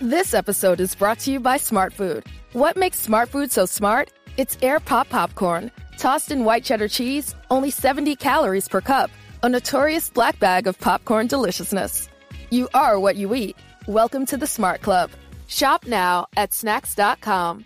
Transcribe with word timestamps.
This 0.00 0.34
episode 0.34 0.78
is 0.80 0.94
brought 0.94 1.20
to 1.20 1.32
you 1.32 1.40
by 1.40 1.56
Smart 1.56 1.94
Food. 1.94 2.26
What 2.52 2.76
makes 2.76 2.98
Smart 3.00 3.30
Food 3.30 3.50
so 3.50 3.64
smart? 3.64 4.10
It's 4.36 4.58
air 4.60 4.78
pop 4.78 5.08
popcorn, 5.08 5.70
tossed 5.96 6.30
in 6.30 6.44
white 6.44 6.64
cheddar 6.64 6.86
cheese, 6.86 7.34
only 7.50 7.70
70 7.70 8.14
calories 8.16 8.68
per 8.68 8.82
cup, 8.82 9.10
a 9.42 9.48
notorious 9.48 10.10
black 10.10 10.38
bag 10.38 10.66
of 10.66 10.78
popcorn 10.78 11.28
deliciousness. 11.28 12.10
You 12.50 12.68
are 12.74 13.00
what 13.00 13.16
you 13.16 13.34
eat. 13.34 13.56
Welcome 13.86 14.26
to 14.26 14.36
the 14.36 14.46
Smart 14.46 14.82
Club. 14.82 15.10
Shop 15.46 15.86
now 15.86 16.26
at 16.36 16.52
snacks.com. 16.52 17.64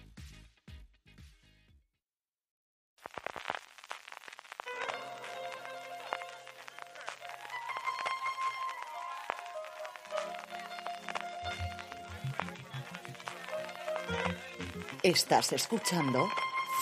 Estás 15.03 15.55
escuchando 15.55 16.29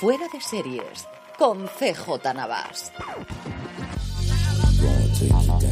Fuera 0.01 0.27
de 0.33 0.41
Series 0.41 1.07
con 1.39 1.69
CJ 1.69 2.35
Navas. 2.35 2.93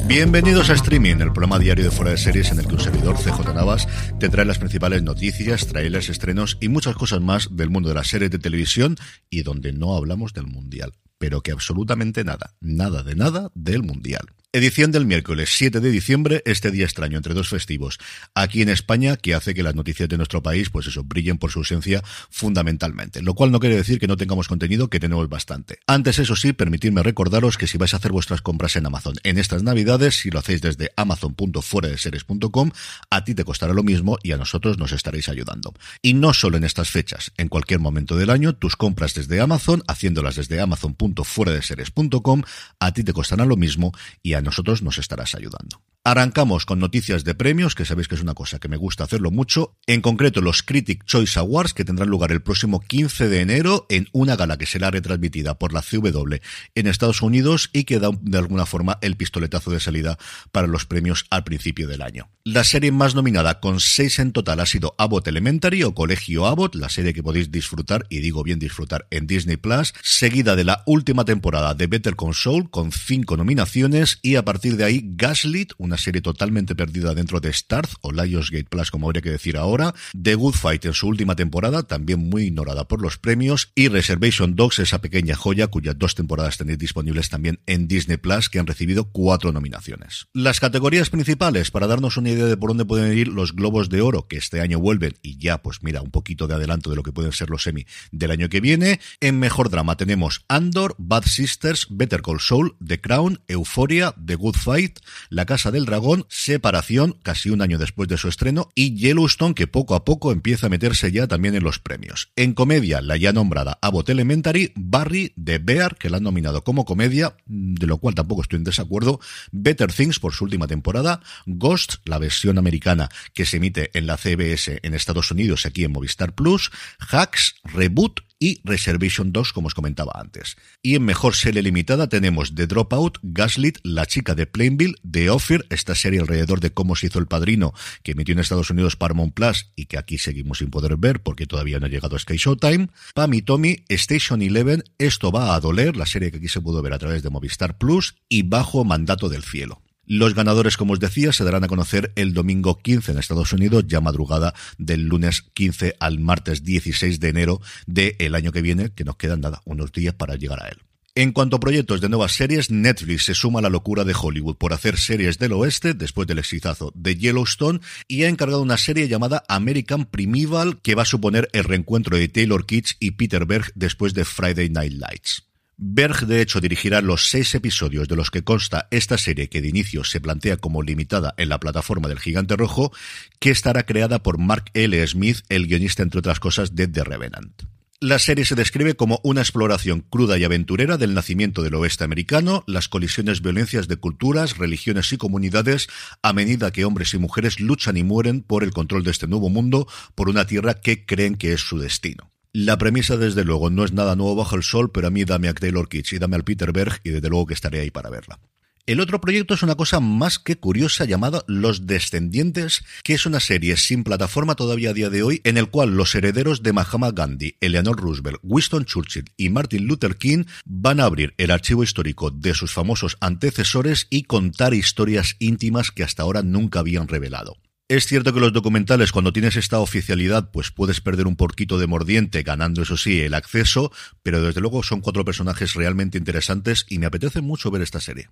Bienvenidos 0.06 0.70
a 0.70 0.74
Streaming, 0.74 1.16
el 1.16 1.32
programa 1.32 1.58
diario 1.58 1.86
de 1.86 1.90
Fuera 1.90 2.12
de 2.12 2.18
Series 2.18 2.52
en 2.52 2.60
el 2.60 2.68
que 2.68 2.74
un 2.74 2.80
servidor, 2.80 3.16
CJ 3.16 3.52
Navas, 3.52 3.88
te 4.20 4.28
trae 4.28 4.44
las 4.44 4.60
principales 4.60 5.02
noticias, 5.02 5.66
trailers, 5.66 6.08
estrenos 6.08 6.56
y 6.60 6.68
muchas 6.68 6.94
cosas 6.94 7.20
más 7.20 7.56
del 7.56 7.70
mundo 7.70 7.88
de 7.88 7.96
las 7.96 8.06
series 8.06 8.30
de 8.30 8.38
televisión 8.38 8.96
y 9.28 9.42
donde 9.42 9.72
no 9.72 9.96
hablamos 9.96 10.32
del 10.32 10.46
Mundial 10.46 10.92
pero 11.18 11.40
que 11.40 11.52
absolutamente 11.52 12.24
nada, 12.24 12.54
nada 12.60 13.02
de 13.02 13.14
nada 13.14 13.50
del 13.54 13.82
Mundial. 13.82 14.26
Edición 14.56 14.90
del 14.90 15.04
miércoles 15.04 15.50
7 15.52 15.80
de 15.80 15.90
diciembre, 15.90 16.42
este 16.46 16.70
día 16.70 16.86
extraño 16.86 17.18
entre 17.18 17.34
dos 17.34 17.50
festivos, 17.50 17.98
aquí 18.34 18.62
en 18.62 18.70
España, 18.70 19.18
que 19.18 19.34
hace 19.34 19.52
que 19.52 19.62
las 19.62 19.74
noticias 19.74 20.08
de 20.08 20.16
nuestro 20.16 20.42
país, 20.42 20.70
pues 20.70 20.86
eso, 20.86 21.04
brillen 21.04 21.36
por 21.36 21.50
su 21.50 21.58
ausencia 21.58 22.02
fundamentalmente. 22.30 23.20
Lo 23.20 23.34
cual 23.34 23.52
no 23.52 23.60
quiere 23.60 23.76
decir 23.76 23.98
que 23.98 24.06
no 24.06 24.16
tengamos 24.16 24.48
contenido, 24.48 24.88
que 24.88 24.98
tenemos 24.98 25.28
bastante. 25.28 25.80
Antes, 25.86 26.18
eso 26.20 26.36
sí, 26.36 26.54
permitidme 26.54 27.02
recordaros 27.02 27.58
que 27.58 27.66
si 27.66 27.76
vais 27.76 27.92
a 27.92 27.98
hacer 27.98 28.12
vuestras 28.12 28.40
compras 28.40 28.76
en 28.76 28.86
Amazon 28.86 29.16
en 29.24 29.36
estas 29.36 29.62
navidades, 29.62 30.20
si 30.20 30.30
lo 30.30 30.38
hacéis 30.38 30.62
desde 30.62 30.90
amazon.fueradeseries.com, 30.96 32.70
a 33.10 33.24
ti 33.24 33.34
te 33.34 33.44
costará 33.44 33.74
lo 33.74 33.82
mismo 33.82 34.16
y 34.22 34.32
a 34.32 34.38
nosotros 34.38 34.78
nos 34.78 34.92
estaréis 34.92 35.28
ayudando. 35.28 35.74
Y 36.00 36.14
no 36.14 36.32
solo 36.32 36.56
en 36.56 36.64
estas 36.64 36.88
fechas, 36.88 37.30
en 37.36 37.48
cualquier 37.48 37.80
momento 37.80 38.16
del 38.16 38.30
año, 38.30 38.54
tus 38.54 38.74
compras 38.74 39.12
desde 39.12 39.38
Amazon, 39.38 39.82
haciéndolas 39.86 40.36
desde 40.36 40.62
amazon.fueradeseries.com, 40.62 42.42
a 42.80 42.94
ti 42.94 43.04
te 43.04 43.12
costará 43.12 43.44
lo 43.44 43.58
mismo 43.58 43.92
y 44.22 44.32
a 44.32 44.45
nosotros 44.46 44.82
nos 44.82 44.98
estarás 44.98 45.34
ayudando. 45.34 45.82
Arrancamos 46.08 46.66
con 46.66 46.78
noticias 46.78 47.24
de 47.24 47.34
premios, 47.34 47.74
que 47.74 47.84
sabéis 47.84 48.06
que 48.06 48.14
es 48.14 48.20
una 48.20 48.34
cosa 48.34 48.60
que 48.60 48.68
me 48.68 48.76
gusta 48.76 49.02
hacerlo 49.02 49.32
mucho, 49.32 49.76
en 49.88 50.00
concreto 50.00 50.40
los 50.40 50.62
Critic 50.62 51.04
Choice 51.04 51.36
Awards, 51.36 51.74
que 51.74 51.84
tendrán 51.84 52.10
lugar 52.10 52.30
el 52.30 52.42
próximo 52.42 52.78
15 52.78 53.28
de 53.28 53.40
enero 53.40 53.86
en 53.88 54.06
una 54.12 54.36
gala 54.36 54.56
que 54.56 54.66
será 54.66 54.92
retransmitida 54.92 55.58
por 55.58 55.72
la 55.72 55.82
CW 55.82 56.36
en 56.76 56.86
Estados 56.86 57.22
Unidos 57.22 57.70
y 57.72 57.82
que 57.82 57.98
da 57.98 58.10
de 58.20 58.38
alguna 58.38 58.66
forma 58.66 58.98
el 59.00 59.16
pistoletazo 59.16 59.72
de 59.72 59.80
salida 59.80 60.16
para 60.52 60.68
los 60.68 60.86
premios 60.86 61.26
al 61.28 61.42
principio 61.42 61.88
del 61.88 62.02
año. 62.02 62.28
La 62.44 62.62
serie 62.62 62.92
más 62.92 63.16
nominada 63.16 63.58
con 63.58 63.80
seis 63.80 64.20
en 64.20 64.30
total 64.30 64.60
ha 64.60 64.66
sido 64.66 64.94
Abbott 64.98 65.26
Elementary 65.26 65.82
o 65.82 65.92
Colegio 65.92 66.46
Abbott, 66.46 66.76
la 66.76 66.88
serie 66.88 67.14
que 67.14 67.24
podéis 67.24 67.50
disfrutar, 67.50 68.06
y 68.10 68.20
digo 68.20 68.44
bien 68.44 68.60
disfrutar, 68.60 69.08
en 69.10 69.26
Disney 69.26 69.56
Plus, 69.56 69.92
seguida 70.04 70.54
de 70.54 70.62
la 70.62 70.84
última 70.86 71.24
temporada 71.24 71.74
de 71.74 71.88
Better 71.88 72.14
Console 72.14 72.68
con 72.70 72.92
cinco 72.92 73.36
nominaciones 73.36 74.20
y 74.22 74.36
a 74.36 74.44
partir 74.44 74.76
de 74.76 74.84
ahí 74.84 75.02
Gaslit, 75.02 75.72
una 75.78 75.95
serie 75.96 76.22
totalmente 76.22 76.74
perdida 76.74 77.14
dentro 77.14 77.40
de 77.40 77.52
Starz 77.52 77.94
o 78.00 78.12
Lionsgate 78.12 78.64
Plus, 78.64 78.90
como 78.90 79.06
habría 79.06 79.22
que 79.22 79.30
decir 79.30 79.56
ahora, 79.56 79.94
The 80.20 80.34
Good 80.34 80.54
Fight 80.54 80.84
en 80.84 80.94
su 80.94 81.08
última 81.08 81.36
temporada, 81.36 81.82
también 81.82 82.28
muy 82.28 82.44
ignorada 82.44 82.88
por 82.88 83.02
los 83.02 83.18
premios, 83.18 83.72
y 83.74 83.88
Reservation 83.88 84.54
Dogs, 84.56 84.78
esa 84.78 85.00
pequeña 85.00 85.36
joya 85.36 85.66
cuyas 85.68 85.98
dos 85.98 86.14
temporadas 86.14 86.56
tenéis 86.56 86.78
disponibles 86.78 87.28
también 87.28 87.60
en 87.66 87.88
Disney 87.88 88.16
Plus, 88.16 88.48
que 88.48 88.58
han 88.58 88.66
recibido 88.66 89.10
cuatro 89.10 89.52
nominaciones. 89.52 90.26
Las 90.32 90.60
categorías 90.60 91.10
principales, 91.10 91.70
para 91.70 91.86
darnos 91.86 92.16
una 92.16 92.30
idea 92.30 92.46
de 92.46 92.56
por 92.56 92.70
dónde 92.70 92.84
pueden 92.84 93.16
ir 93.16 93.28
los 93.28 93.54
Globos 93.54 93.88
de 93.88 94.00
Oro, 94.00 94.26
que 94.28 94.36
este 94.36 94.60
año 94.60 94.78
vuelven, 94.78 95.14
y 95.22 95.38
ya, 95.38 95.62
pues 95.62 95.82
mira, 95.82 96.02
un 96.02 96.10
poquito 96.10 96.46
de 96.46 96.54
adelanto 96.54 96.90
de 96.90 96.96
lo 96.96 97.02
que 97.02 97.12
pueden 97.12 97.32
ser 97.32 97.50
los 97.50 97.62
semi 97.62 97.86
del 98.12 98.30
año 98.30 98.48
que 98.48 98.60
viene. 98.60 99.00
En 99.20 99.38
Mejor 99.38 99.70
Drama 99.70 99.96
tenemos 99.96 100.44
Andor, 100.48 100.94
Bad 100.98 101.24
Sisters, 101.24 101.86
Better 101.90 102.22
Call 102.22 102.40
Saul, 102.40 102.76
The 102.84 103.00
Crown, 103.00 103.40
Euphoria, 103.48 104.14
The 104.24 104.34
Good 104.34 104.56
Fight, 104.56 104.98
La 105.30 105.46
Casa 105.46 105.70
del 105.70 105.85
Dragón, 105.86 106.26
Separación, 106.28 107.18
casi 107.22 107.50
un 107.50 107.62
año 107.62 107.78
después 107.78 108.08
de 108.08 108.18
su 108.18 108.28
estreno, 108.28 108.68
y 108.74 108.94
Yellowstone, 108.96 109.54
que 109.54 109.66
poco 109.66 109.94
a 109.94 110.04
poco 110.04 110.32
empieza 110.32 110.66
a 110.66 110.70
meterse 110.70 111.10
ya 111.10 111.26
también 111.26 111.54
en 111.54 111.64
los 111.64 111.78
premios. 111.78 112.30
En 112.36 112.52
comedia, 112.52 113.00
la 113.00 113.16
ya 113.16 113.32
nombrada 113.32 113.78
Abbott 113.80 114.10
Elementary, 114.10 114.72
Barry, 114.76 115.32
The 115.42 115.58
Bear, 115.58 115.96
que 115.96 116.10
la 116.10 116.18
han 116.18 116.24
nominado 116.24 116.62
como 116.62 116.84
comedia, 116.84 117.36
de 117.46 117.86
lo 117.86 117.98
cual 117.98 118.14
tampoco 118.14 118.42
estoy 118.42 118.58
en 118.58 118.64
desacuerdo, 118.64 119.20
Better 119.52 119.92
Things 119.92 120.18
por 120.18 120.34
su 120.34 120.44
última 120.44 120.66
temporada, 120.66 121.22
Ghost, 121.46 121.94
la 122.04 122.18
versión 122.18 122.58
americana 122.58 123.08
que 123.32 123.46
se 123.46 123.56
emite 123.56 123.90
en 123.94 124.06
la 124.06 124.16
CBS 124.16 124.80
en 124.82 124.94
Estados 124.94 125.30
Unidos, 125.30 125.64
aquí 125.64 125.84
en 125.84 125.92
Movistar 125.92 126.34
Plus, 126.34 126.70
Hacks, 126.98 127.54
Reboot, 127.64 128.25
y 128.38 128.60
Reservation 128.64 129.32
2, 129.32 129.52
como 129.52 129.68
os 129.68 129.74
comentaba 129.74 130.12
antes. 130.16 130.56
Y 130.82 130.94
en 130.94 131.04
mejor 131.04 131.34
serie 131.34 131.62
limitada 131.62 132.08
tenemos 132.08 132.54
The 132.54 132.66
Dropout, 132.66 133.18
Gaslit, 133.22 133.78
La 133.82 134.06
chica 134.06 134.34
de 134.34 134.46
Plainville, 134.46 134.96
The 135.08 135.30
Offer, 135.30 135.66
esta 135.70 135.94
serie 135.94 136.20
alrededor 136.20 136.60
de 136.60 136.72
cómo 136.72 136.96
se 136.96 137.06
hizo 137.06 137.18
el 137.18 137.26
padrino, 137.26 137.72
que 138.02 138.12
emitió 138.12 138.32
en 138.32 138.40
Estados 138.40 138.70
Unidos 138.70 138.96
Paramount 138.96 139.34
Plus 139.34 139.72
y 139.76 139.86
que 139.86 139.98
aquí 139.98 140.18
seguimos 140.18 140.58
sin 140.58 140.70
poder 140.70 140.96
ver 140.96 141.22
porque 141.22 141.46
todavía 141.46 141.80
no 141.80 141.86
ha 141.86 141.90
llegado 141.90 142.16
a 142.16 142.18
Sky 142.18 142.36
Showtime, 142.36 142.88
Pam 143.14 143.34
y 143.34 143.42
Tommy, 143.42 143.84
Station 143.88 144.42
Eleven, 144.42 144.84
Esto 144.98 145.32
va 145.32 145.54
a 145.54 145.60
doler, 145.60 145.96
la 145.96 146.06
serie 146.06 146.30
que 146.30 146.38
aquí 146.38 146.48
se 146.48 146.60
pudo 146.60 146.82
ver 146.82 146.92
a 146.92 146.98
través 146.98 147.22
de 147.22 147.30
Movistar 147.30 147.78
Plus, 147.78 148.16
y 148.28 148.42
Bajo 148.42 148.84
Mandato 148.84 149.28
del 149.28 149.42
Cielo. 149.42 149.82
Los 150.06 150.34
ganadores, 150.34 150.76
como 150.76 150.92
os 150.92 151.00
decía, 151.00 151.32
se 151.32 151.42
darán 151.42 151.64
a 151.64 151.68
conocer 151.68 152.12
el 152.14 152.32
domingo 152.32 152.78
15 152.78 153.12
en 153.12 153.18
Estados 153.18 153.52
Unidos, 153.52 153.84
ya 153.88 154.00
madrugada 154.00 154.54
del 154.78 155.02
lunes 155.02 155.42
15 155.54 155.96
al 155.98 156.20
martes 156.20 156.62
16 156.62 157.18
de 157.18 157.28
enero 157.28 157.60
del 157.86 158.36
año 158.36 158.52
que 158.52 158.62
viene, 158.62 158.90
que 158.90 159.04
nos 159.04 159.16
quedan 159.16 159.40
nada, 159.40 159.62
unos 159.64 159.90
días 159.90 160.14
para 160.14 160.36
llegar 160.36 160.62
a 160.62 160.68
él. 160.68 160.78
En 161.16 161.32
cuanto 161.32 161.56
a 161.56 161.60
proyectos 161.60 162.02
de 162.02 162.10
nuevas 162.10 162.32
series, 162.32 162.70
Netflix 162.70 163.24
se 163.24 163.34
suma 163.34 163.60
a 163.60 163.62
la 163.62 163.70
locura 163.70 164.04
de 164.04 164.14
Hollywood 164.14 164.56
por 164.56 164.74
hacer 164.74 164.98
series 164.98 165.38
del 165.38 165.54
oeste 165.54 165.94
después 165.94 166.28
del 166.28 166.38
exitazo 166.38 166.92
de 166.94 167.16
Yellowstone 167.16 167.80
y 168.06 168.24
ha 168.24 168.28
encargado 168.28 168.60
una 168.60 168.76
serie 168.76 169.08
llamada 169.08 169.42
American 169.48 170.04
Primeval 170.04 170.78
que 170.82 170.94
va 170.94 171.02
a 171.02 171.06
suponer 171.06 171.48
el 171.52 171.64
reencuentro 171.64 172.18
de 172.18 172.28
Taylor 172.28 172.66
Kitsch 172.66 172.96
y 173.00 173.12
Peter 173.12 173.46
Berg 173.46 173.72
después 173.74 174.12
de 174.12 174.26
Friday 174.26 174.68
Night 174.68 174.92
Lights. 174.92 175.46
Berg, 175.78 176.26
de 176.26 176.40
hecho, 176.40 176.62
dirigirá 176.62 177.02
los 177.02 177.28
seis 177.28 177.54
episodios 177.54 178.08
de 178.08 178.16
los 178.16 178.30
que 178.30 178.42
consta 178.42 178.88
esta 178.90 179.18
serie 179.18 179.50
que 179.50 179.60
de 179.60 179.68
inicio 179.68 180.04
se 180.04 180.22
plantea 180.22 180.56
como 180.56 180.82
limitada 180.82 181.34
en 181.36 181.50
la 181.50 181.60
plataforma 181.60 182.08
del 182.08 182.18
Gigante 182.18 182.56
Rojo, 182.56 182.92
que 183.40 183.50
estará 183.50 183.84
creada 183.84 184.22
por 184.22 184.38
Mark 184.38 184.70
L. 184.72 185.06
Smith, 185.06 185.40
el 185.50 185.66
guionista, 185.66 186.02
entre 186.02 186.20
otras 186.20 186.40
cosas, 186.40 186.74
de 186.74 186.88
The 186.88 187.04
Revenant. 187.04 187.62
La 188.00 188.18
serie 188.18 188.44
se 188.44 188.54
describe 188.54 188.94
como 188.94 189.20
una 189.22 189.40
exploración 189.40 190.00
cruda 190.00 190.38
y 190.38 190.44
aventurera 190.44 190.96
del 190.96 191.14
nacimiento 191.14 191.62
del 191.62 191.74
oeste 191.74 192.04
americano, 192.04 192.62
las 192.66 192.88
colisiones 192.88 193.42
violencias 193.42 193.88
de 193.88 193.96
culturas, 193.96 194.58
religiones 194.58 195.12
y 195.12 195.18
comunidades 195.18 195.88
a 196.22 196.32
medida 196.32 196.72
que 196.72 196.84
hombres 196.84 197.12
y 197.14 197.18
mujeres 197.18 197.60
luchan 197.60 197.96
y 197.96 198.02
mueren 198.02 198.42
por 198.42 198.64
el 198.64 198.72
control 198.72 199.02
de 199.02 199.10
este 199.10 199.26
nuevo 199.26 199.48
mundo, 199.50 199.88
por 200.14 200.28
una 200.28 200.46
tierra 200.46 200.74
que 200.74 201.06
creen 201.06 201.36
que 201.36 201.52
es 201.54 201.60
su 201.60 201.78
destino. 201.78 202.30
La 202.58 202.78
premisa, 202.78 203.18
desde 203.18 203.44
luego, 203.44 203.68
no 203.68 203.84
es 203.84 203.92
nada 203.92 204.16
nuevo 204.16 204.34
bajo 204.34 204.56
el 204.56 204.62
sol, 204.62 204.90
pero 204.90 205.08
a 205.08 205.10
mí 205.10 205.26
dame 205.26 205.48
a 205.48 205.52
Taylor 205.52 205.90
Kitsch 205.90 206.14
y 206.14 206.18
dame 206.18 206.36
al 206.36 206.44
Peter 206.44 206.72
Berg 206.72 207.02
y 207.04 207.10
desde 207.10 207.28
luego 207.28 207.44
que 207.44 207.52
estaré 207.52 207.80
ahí 207.80 207.90
para 207.90 208.08
verla. 208.08 208.40
El 208.86 209.00
otro 209.00 209.20
proyecto 209.20 209.52
es 209.52 209.62
una 209.62 209.74
cosa 209.74 210.00
más 210.00 210.38
que 210.38 210.56
curiosa 210.56 211.04
llamada 211.04 211.44
Los 211.48 211.86
Descendientes, 211.86 212.82
que 213.04 213.12
es 213.12 213.26
una 213.26 213.40
serie 213.40 213.76
sin 213.76 214.04
plataforma 214.04 214.54
todavía 214.54 214.88
a 214.88 214.92
día 214.94 215.10
de 215.10 215.22
hoy, 215.22 215.42
en 215.44 215.58
el 215.58 215.68
cual 215.68 215.98
los 215.98 216.14
herederos 216.14 216.62
de 216.62 216.72
Mahatma 216.72 217.10
Gandhi, 217.10 217.56
Eleanor 217.60 218.00
Roosevelt, 218.00 218.38
Winston 218.42 218.86
Churchill 218.86 219.30
y 219.36 219.50
Martin 219.50 219.86
Luther 219.86 220.16
King 220.16 220.44
van 220.64 221.00
a 221.00 221.04
abrir 221.04 221.34
el 221.36 221.50
archivo 221.50 221.82
histórico 221.82 222.30
de 222.30 222.54
sus 222.54 222.72
famosos 222.72 223.18
antecesores 223.20 224.06
y 224.08 224.22
contar 224.22 224.72
historias 224.72 225.36
íntimas 225.40 225.90
que 225.90 226.04
hasta 226.04 226.22
ahora 226.22 226.42
nunca 226.42 226.78
habían 226.78 227.06
revelado. 227.06 227.58
Es 227.88 228.06
cierto 228.06 228.34
que 228.34 228.40
los 228.40 228.52
documentales, 228.52 229.12
cuando 229.12 229.32
tienes 229.32 229.54
esta 229.54 229.78
oficialidad, 229.78 230.50
pues 230.50 230.72
puedes 230.72 231.00
perder 231.00 231.28
un 231.28 231.36
poquito 231.36 231.78
de 231.78 231.86
mordiente, 231.86 232.42
ganando, 232.42 232.82
eso 232.82 232.96
sí, 232.96 233.20
el 233.20 233.32
acceso, 233.32 233.92
pero 234.24 234.42
desde 234.42 234.60
luego 234.60 234.82
son 234.82 235.00
cuatro 235.00 235.24
personajes 235.24 235.74
realmente 235.74 236.18
interesantes 236.18 236.84
y 236.88 236.98
me 236.98 237.06
apetece 237.06 237.42
mucho 237.42 237.70
ver 237.70 237.82
esta 237.82 238.00
serie. 238.00 238.28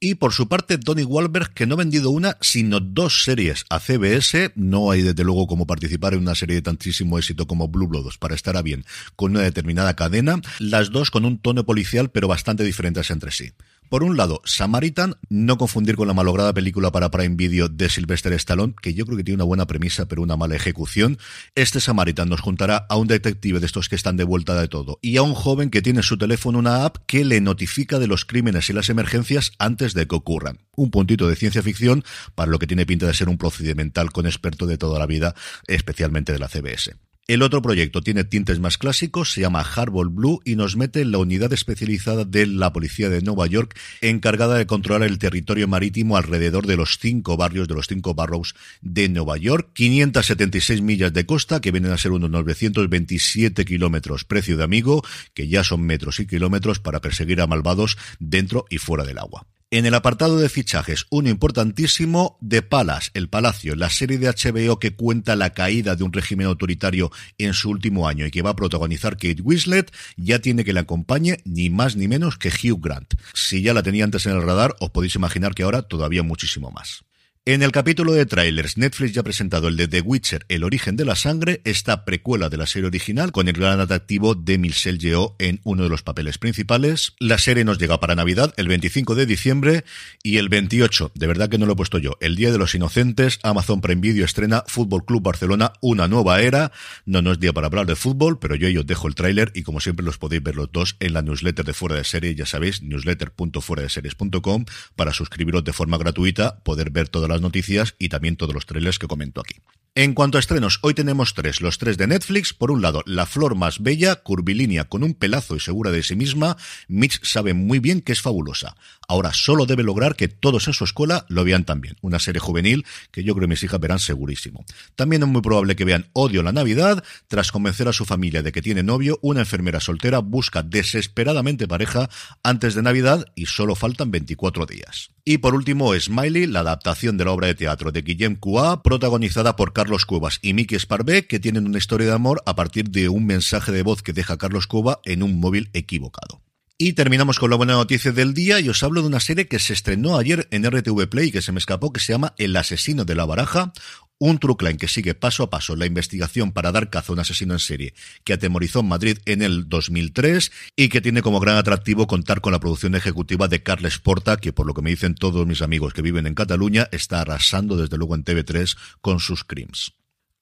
Y 0.00 0.14
por 0.14 0.32
su 0.32 0.46
parte, 0.46 0.76
Donny 0.76 1.02
Wahlberg, 1.02 1.54
que 1.54 1.66
no 1.66 1.74
ha 1.74 1.78
vendido 1.78 2.10
una, 2.10 2.36
sino 2.40 2.78
dos 2.78 3.24
series 3.24 3.64
a 3.68 3.80
CBS. 3.80 4.52
No 4.54 4.92
hay 4.92 5.02
desde 5.02 5.24
luego 5.24 5.48
como 5.48 5.66
participar 5.66 6.14
en 6.14 6.20
una 6.20 6.36
serie 6.36 6.54
de 6.54 6.62
tantísimo 6.62 7.18
éxito 7.18 7.48
como 7.48 7.66
Blue 7.66 7.88
Bloods 7.88 8.16
para 8.16 8.36
estar 8.36 8.56
a 8.56 8.62
bien 8.62 8.84
con 9.16 9.32
una 9.32 9.40
determinada 9.40 9.96
cadena. 9.96 10.40
Las 10.60 10.92
dos 10.92 11.10
con 11.10 11.24
un 11.24 11.38
tono 11.38 11.66
policial, 11.66 12.10
pero 12.10 12.28
bastante 12.28 12.62
diferentes 12.62 13.10
entre 13.10 13.32
sí. 13.32 13.50
Por 13.88 14.04
un 14.04 14.18
lado, 14.18 14.42
Samaritan, 14.44 15.16
no 15.30 15.56
confundir 15.56 15.96
con 15.96 16.08
la 16.08 16.12
malograda 16.12 16.52
película 16.52 16.92
para 16.92 17.10
Prime 17.10 17.36
Video 17.36 17.70
de 17.70 17.88
Sylvester 17.88 18.34
Stallone, 18.34 18.74
que 18.82 18.92
yo 18.92 19.06
creo 19.06 19.16
que 19.16 19.24
tiene 19.24 19.36
una 19.36 19.44
buena 19.44 19.66
premisa 19.66 20.06
pero 20.06 20.20
una 20.20 20.36
mala 20.36 20.56
ejecución. 20.56 21.16
Este 21.54 21.80
Samaritan 21.80 22.28
nos 22.28 22.42
juntará 22.42 22.84
a 22.90 22.96
un 22.96 23.06
detective 23.06 23.60
de 23.60 23.66
estos 23.66 23.88
que 23.88 23.96
están 23.96 24.18
de 24.18 24.24
vuelta 24.24 24.60
de 24.60 24.68
todo 24.68 24.98
y 25.00 25.16
a 25.16 25.22
un 25.22 25.32
joven 25.32 25.70
que 25.70 25.80
tiene 25.80 26.00
en 26.00 26.02
su 26.02 26.18
teléfono 26.18 26.58
una 26.58 26.84
app 26.84 26.98
que 27.06 27.24
le 27.24 27.40
notifica 27.40 27.98
de 27.98 28.08
los 28.08 28.26
crímenes 28.26 28.68
y 28.68 28.74
las 28.74 28.90
emergencias 28.90 29.52
antes 29.58 29.94
de 29.94 30.06
que 30.06 30.16
ocurran. 30.16 30.58
Un 30.76 30.90
puntito 30.90 31.26
de 31.26 31.36
ciencia 31.36 31.62
ficción 31.62 32.04
para 32.34 32.50
lo 32.50 32.58
que 32.58 32.66
tiene 32.66 32.84
pinta 32.84 33.06
de 33.06 33.14
ser 33.14 33.30
un 33.30 33.38
procedimental 33.38 34.12
con 34.12 34.26
experto 34.26 34.66
de 34.66 34.76
toda 34.76 34.98
la 34.98 35.06
vida, 35.06 35.34
especialmente 35.66 36.34
de 36.34 36.38
la 36.38 36.48
CBS. 36.48 37.07
El 37.28 37.42
otro 37.42 37.60
proyecto 37.60 38.00
tiene 38.00 38.24
tintes 38.24 38.58
más 38.58 38.78
clásicos, 38.78 39.32
se 39.32 39.42
llama 39.42 39.60
Harbor 39.60 40.08
Blue 40.08 40.40
y 40.46 40.56
nos 40.56 40.76
mete 40.76 41.02
en 41.02 41.12
la 41.12 41.18
unidad 41.18 41.52
especializada 41.52 42.24
de 42.24 42.46
la 42.46 42.72
policía 42.72 43.10
de 43.10 43.20
Nueva 43.20 43.46
York 43.46 43.78
encargada 44.00 44.56
de 44.56 44.66
controlar 44.66 45.06
el 45.06 45.18
territorio 45.18 45.68
marítimo 45.68 46.16
alrededor 46.16 46.66
de 46.66 46.78
los 46.78 46.96
cinco 46.98 47.36
barrios 47.36 47.68
de 47.68 47.74
los 47.74 47.86
cinco 47.86 48.14
barrios 48.14 48.54
de 48.80 49.10
Nueva 49.10 49.36
York. 49.36 49.68
576 49.74 50.80
millas 50.80 51.12
de 51.12 51.26
costa 51.26 51.60
que 51.60 51.70
vienen 51.70 51.92
a 51.92 51.98
ser 51.98 52.12
unos 52.12 52.30
927 52.30 53.66
kilómetros 53.66 54.24
precio 54.24 54.56
de 54.56 54.64
amigo 54.64 55.04
que 55.34 55.48
ya 55.48 55.64
son 55.64 55.82
metros 55.82 56.20
y 56.20 56.26
kilómetros 56.26 56.78
para 56.78 57.02
perseguir 57.02 57.42
a 57.42 57.46
malvados 57.46 57.98
dentro 58.18 58.64
y 58.70 58.78
fuera 58.78 59.04
del 59.04 59.18
agua. 59.18 59.46
En 59.70 59.84
el 59.84 59.92
apartado 59.92 60.38
de 60.38 60.48
fichajes, 60.48 61.04
uno 61.10 61.28
importantísimo, 61.28 62.38
de 62.40 62.62
Palas, 62.62 63.10
El 63.12 63.28
Palacio, 63.28 63.76
la 63.76 63.90
serie 63.90 64.16
de 64.16 64.30
HBO 64.30 64.78
que 64.78 64.94
cuenta 64.94 65.36
la 65.36 65.52
caída 65.52 65.94
de 65.94 66.04
un 66.04 66.12
régimen 66.14 66.46
autoritario 66.46 67.10
en 67.36 67.52
su 67.52 67.68
último 67.68 68.08
año 68.08 68.24
y 68.24 68.30
que 68.30 68.40
va 68.40 68.50
a 68.50 68.56
protagonizar 68.56 69.18
Kate 69.18 69.42
Winslet, 69.42 69.92
ya 70.16 70.38
tiene 70.38 70.64
que 70.64 70.72
le 70.72 70.80
acompañe 70.80 71.42
ni 71.44 71.68
más 71.68 71.96
ni 71.96 72.08
menos 72.08 72.38
que 72.38 72.48
Hugh 72.48 72.80
Grant. 72.80 73.12
Si 73.34 73.60
ya 73.60 73.74
la 73.74 73.82
tenía 73.82 74.04
antes 74.04 74.24
en 74.24 74.32
el 74.32 74.42
radar, 74.42 74.74
os 74.80 74.88
podéis 74.88 75.16
imaginar 75.16 75.54
que 75.54 75.64
ahora 75.64 75.82
todavía 75.82 76.22
muchísimo 76.22 76.70
más. 76.70 77.04
En 77.50 77.62
el 77.62 77.72
capítulo 77.72 78.12
de 78.12 78.26
trailers, 78.26 78.76
Netflix 78.76 79.14
ya 79.14 79.22
ha 79.22 79.24
presentado 79.24 79.68
el 79.68 79.78
de 79.78 79.88
The 79.88 80.02
Witcher, 80.02 80.44
El 80.50 80.64
origen 80.64 80.96
de 80.96 81.06
la 81.06 81.16
sangre, 81.16 81.62
esta 81.64 82.04
precuela 82.04 82.50
de 82.50 82.58
la 82.58 82.66
serie 82.66 82.88
original, 82.88 83.32
con 83.32 83.48
el 83.48 83.54
gran 83.54 83.80
atractivo 83.80 84.34
de 84.34 84.58
Michelle 84.58 84.98
Yeoh 84.98 85.34
en 85.38 85.58
uno 85.64 85.84
de 85.84 85.88
los 85.88 86.02
papeles 86.02 86.36
principales. 86.36 87.14
La 87.18 87.38
serie 87.38 87.64
nos 87.64 87.78
llega 87.78 88.00
para 88.00 88.14
Navidad, 88.14 88.52
el 88.58 88.68
25 88.68 89.14
de 89.14 89.24
diciembre, 89.24 89.84
y 90.22 90.36
el 90.36 90.50
28, 90.50 91.12
de 91.14 91.26
verdad 91.26 91.48
que 91.48 91.56
no 91.56 91.64
lo 91.64 91.72
he 91.72 91.76
puesto 91.76 91.96
yo, 91.96 92.18
el 92.20 92.36
Día 92.36 92.52
de 92.52 92.58
los 92.58 92.74
Inocentes, 92.74 93.38
Amazon 93.42 93.80
Prime 93.80 94.02
Video 94.02 94.26
estrena 94.26 94.64
Fútbol 94.66 95.06
Club 95.06 95.22
Barcelona, 95.22 95.72
una 95.80 96.06
nueva 96.06 96.42
era. 96.42 96.70
No, 97.06 97.22
no 97.22 97.32
es 97.32 97.40
día 97.40 97.54
para 97.54 97.68
hablar 97.68 97.86
de 97.86 97.96
fútbol, 97.96 98.38
pero 98.38 98.56
yo, 98.56 98.68
yo 98.68 98.80
os 98.80 98.86
dejo 98.86 99.08
el 99.08 99.14
tráiler 99.14 99.52
y 99.54 99.62
como 99.62 99.80
siempre 99.80 100.04
los 100.04 100.18
podéis 100.18 100.42
ver 100.42 100.54
los 100.54 100.70
dos 100.70 100.96
en 101.00 101.14
la 101.14 101.22
newsletter 101.22 101.64
de 101.64 101.72
Fuera 101.72 101.96
de 101.96 102.04
Serie, 102.04 102.34
ya 102.34 102.44
sabéis, 102.44 102.82
newsletter.fueradeseries.com, 102.82 104.66
para 104.96 105.14
suscribiros 105.14 105.64
de 105.64 105.72
forma 105.72 105.96
gratuita, 105.96 106.58
poder 106.58 106.90
ver 106.90 107.08
todas 107.08 107.30
las 107.30 107.37
noticias 107.40 107.94
y 107.98 108.08
también 108.08 108.36
todos 108.36 108.54
los 108.54 108.66
trailers 108.66 108.98
que 108.98 109.06
comento 109.06 109.40
aquí. 109.40 109.56
En 110.00 110.14
cuanto 110.14 110.38
a 110.38 110.40
estrenos, 110.40 110.78
hoy 110.82 110.94
tenemos 110.94 111.34
tres, 111.34 111.60
los 111.60 111.76
tres 111.76 111.98
de 111.98 112.06
Netflix. 112.06 112.54
Por 112.54 112.70
un 112.70 112.82
lado, 112.82 113.02
La 113.04 113.26
Flor 113.26 113.56
Más 113.56 113.82
Bella, 113.82 114.14
curvilínea 114.14 114.84
con 114.84 115.02
un 115.02 115.12
pelazo 115.12 115.56
y 115.56 115.58
segura 115.58 115.90
de 115.90 116.04
sí 116.04 116.14
misma. 116.14 116.56
Mitch 116.86 117.18
sabe 117.24 117.52
muy 117.52 117.80
bien 117.80 118.00
que 118.00 118.12
es 118.12 118.22
fabulosa. 118.22 118.76
Ahora 119.08 119.32
solo 119.32 119.66
debe 119.66 119.82
lograr 119.82 120.14
que 120.14 120.28
todos 120.28 120.68
en 120.68 120.74
su 120.74 120.84
escuela 120.84 121.26
lo 121.28 121.42
vean 121.42 121.64
también. 121.64 121.96
Una 122.00 122.20
serie 122.20 122.38
juvenil 122.38 122.86
que 123.10 123.24
yo 123.24 123.34
creo 123.34 123.48
que 123.48 123.50
mis 123.50 123.64
hijas 123.64 123.80
verán 123.80 123.98
segurísimo. 123.98 124.64
También 124.94 125.24
es 125.24 125.28
muy 125.28 125.42
probable 125.42 125.74
que 125.74 125.84
vean 125.84 126.06
Odio 126.12 126.44
la 126.44 126.52
Navidad. 126.52 127.02
Tras 127.26 127.50
convencer 127.50 127.88
a 127.88 127.92
su 127.92 128.04
familia 128.04 128.44
de 128.44 128.52
que 128.52 128.62
tiene 128.62 128.84
novio, 128.84 129.18
una 129.20 129.40
enfermera 129.40 129.80
soltera 129.80 130.20
busca 130.20 130.62
desesperadamente 130.62 131.66
pareja 131.66 132.08
antes 132.44 132.76
de 132.76 132.82
Navidad 132.82 133.26
y 133.34 133.46
solo 133.46 133.74
faltan 133.74 134.12
24 134.12 134.64
días. 134.64 135.10
Y 135.24 135.38
por 135.38 135.54
último, 135.54 135.92
Smiley, 135.92 136.46
la 136.46 136.60
adaptación 136.60 137.18
de 137.18 137.24
la 137.26 137.32
obra 137.32 137.48
de 137.48 137.54
teatro 137.54 137.92
de 137.92 138.00
Guillem 138.00 138.34
Cua, 138.34 138.82
protagonizada 138.82 139.56
por 139.56 139.74
Carlos 139.74 139.87
Cuevas 140.06 140.38
y 140.42 140.52
Miki 140.52 140.78
Sparvé, 140.78 141.26
que 141.26 141.40
tienen 141.40 141.66
una 141.66 141.78
historia 141.78 142.06
de 142.06 142.12
amor 142.12 142.42
a 142.46 142.54
partir 142.54 142.90
de 142.90 143.08
un 143.08 143.26
mensaje 143.26 143.72
de 143.72 143.82
voz 143.82 144.02
que 144.02 144.12
deja 144.12 144.38
Carlos 144.38 144.66
Cueva 144.66 145.00
en 145.04 145.22
un 145.22 145.40
móvil 145.40 145.70
equivocado. 145.72 146.42
Y 146.80 146.92
terminamos 146.92 147.40
con 147.40 147.50
la 147.50 147.56
buena 147.56 147.72
noticia 147.72 148.12
del 148.12 148.34
día 148.34 148.60
y 148.60 148.68
os 148.68 148.84
hablo 148.84 149.00
de 149.00 149.08
una 149.08 149.18
serie 149.18 149.48
que 149.48 149.58
se 149.58 149.72
estrenó 149.72 150.16
ayer 150.16 150.46
en 150.52 150.64
RTV 150.64 151.08
Play 151.08 151.32
que 151.32 151.42
se 151.42 151.50
me 151.50 151.58
escapó, 151.58 151.92
que 151.92 151.98
se 151.98 152.12
llama 152.12 152.34
El 152.38 152.54
asesino 152.54 153.04
de 153.04 153.16
la 153.16 153.24
baraja, 153.24 153.72
un 154.18 154.38
true 154.38 154.56
crime 154.56 154.76
que 154.76 154.88
sigue 154.88 155.14
paso 155.14 155.44
a 155.44 155.50
paso 155.50 155.76
la 155.76 155.86
investigación 155.86 156.52
para 156.52 156.72
dar 156.72 156.90
caza 156.90 157.12
a 157.12 157.14
un 157.14 157.20
asesino 157.20 157.54
en 157.54 157.60
serie 157.60 157.94
que 158.24 158.32
atemorizó 158.32 158.82
Madrid 158.82 159.18
en 159.26 159.42
el 159.42 159.68
2003 159.68 160.50
y 160.76 160.88
que 160.88 161.00
tiene 161.00 161.22
como 161.22 161.40
gran 161.40 161.56
atractivo 161.56 162.06
contar 162.06 162.40
con 162.40 162.52
la 162.52 162.60
producción 162.60 162.94
ejecutiva 162.94 163.48
de 163.48 163.62
Carles 163.62 163.98
Porta, 163.98 164.36
que 164.36 164.52
por 164.52 164.66
lo 164.66 164.74
que 164.74 164.82
me 164.82 164.90
dicen 164.90 165.14
todos 165.14 165.46
mis 165.46 165.62
amigos 165.62 165.92
que 165.94 166.02
viven 166.02 166.26
en 166.26 166.34
Cataluña, 166.34 166.88
está 166.92 167.20
arrasando 167.20 167.76
desde 167.76 167.96
luego 167.96 168.14
en 168.14 168.24
TV3 168.24 168.76
con 169.00 169.20
sus 169.20 169.44
crimes. 169.44 169.92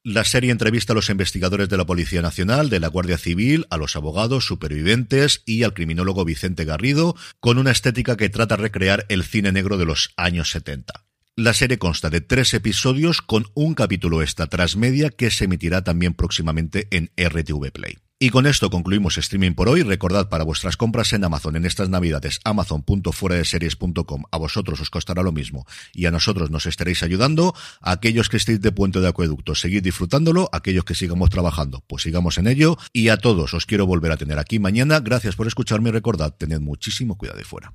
La 0.03 0.25
serie 0.25 0.53
entrevista 0.53 0.93
a 0.93 0.95
los 0.95 1.11
investigadores 1.11 1.69
de 1.69 1.77
la 1.77 1.85
Policía 1.85 2.23
Nacional, 2.23 2.71
de 2.71 2.79
la 2.79 2.87
Guardia 2.87 3.19
Civil, 3.19 3.67
a 3.71 3.77
los 3.77 3.97
abogados, 3.97 4.47
supervivientes 4.47 5.43
y 5.47 5.65
al 5.65 5.75
criminólogo 5.75 6.25
Vicente 6.25 6.65
Garrido, 6.65 7.17
con 7.41 7.59
una 7.59 7.73
estética 7.73 8.17
que 8.17 8.29
trata 8.29 8.57
de 8.57 8.63
recrear 8.63 9.05
el 9.09 9.25
cine 9.25 9.51
negro 9.51 9.79
de 9.79 9.85
los 9.85 10.13
años 10.17 10.51
70. 10.53 11.06
La 11.39 11.53
serie 11.53 11.77
consta 11.77 12.09
de 12.09 12.23
tres 12.23 12.55
episodios 12.55 13.21
con 13.21 13.45
un 13.53 13.75
capítulo 13.75 14.23
extra 14.23 14.47
transmedia 14.47 15.11
que 15.11 15.31
se 15.31 15.45
emitirá 15.45 15.85
también 15.85 16.15
próximamente 16.15 16.89
en 16.91 17.11
RTV 17.15 17.73
Play. 17.73 17.99
Y 18.19 18.31
con 18.31 18.47
esto 18.47 18.71
concluimos 18.71 19.19
streaming 19.19 19.53
por 19.53 19.69
hoy. 19.69 19.83
Recordad 19.83 20.31
para 20.31 20.45
vuestras 20.45 20.79
compras 20.79 21.13
en 21.13 21.25
Amazon 21.25 21.57
en 21.57 21.67
estas 21.67 21.91
navidades, 21.91 22.41
amazon.fueradeseries.com. 22.43 24.23
A 24.31 24.39
vosotros 24.39 24.81
os 24.81 24.89
costará 24.89 25.23
lo 25.23 25.31
mismo 25.31 25.67
y 25.93 26.07
a 26.07 26.11
nosotros 26.11 26.51
nos 26.51 26.65
estaréis 26.65 27.03
ayudando. 27.03 27.55
Aquellos 27.83 28.31
que 28.31 28.39
estéis 28.39 28.63
de 28.63 28.73
puente 28.73 29.01
de 29.01 29.09
acueducto, 29.09 29.55
seguid 29.55 29.83
disfrutándolo. 29.83 30.49
aquellos 30.53 30.87
que 30.87 30.95
sigamos 30.95 31.29
trabajando, 31.29 31.85
pues 31.87 32.05
sigamos 32.05 32.39
en 32.39 32.47
ello. 32.47 32.79
Y 32.95 33.11
a 33.11 33.19
todos 33.19 33.53
os 33.53 33.67
quiero 33.67 33.85
volver 33.85 34.11
a 34.11 34.17
tener 34.17 34.39
aquí 34.39 34.59
mañana. 34.59 35.01
Gracias 35.01 35.37
por 35.37 35.47
escucharme 35.47 35.91
y 35.91 35.93
recordad, 35.93 36.35
tened 36.35 36.61
muchísimo 36.61 37.19
cuidado 37.19 37.37
de 37.37 37.45
fuera. 37.45 37.75